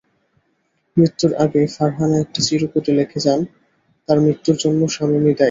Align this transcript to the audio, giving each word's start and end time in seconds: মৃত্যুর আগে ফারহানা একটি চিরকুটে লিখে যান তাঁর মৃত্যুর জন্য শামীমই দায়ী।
মৃত্যুর 0.97 1.31
আগে 1.43 1.61
ফারহানা 1.75 2.17
একটি 2.19 2.39
চিরকুটে 2.47 2.91
লিখে 2.97 3.19
যান 3.25 3.39
তাঁর 4.09 4.17
মৃত্যুর 4.25 4.57
জন্য 4.63 4.81
শামীমই 4.87 5.23
দায়ী। 5.27 5.39